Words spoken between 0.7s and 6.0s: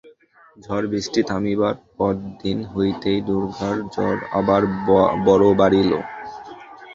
বৃষ্টি থামিবার পরদিন হইতেই দুর্গার জ্বর আবার বড় বাড়িল।